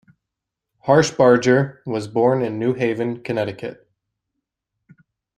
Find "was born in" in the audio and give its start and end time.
1.85-2.57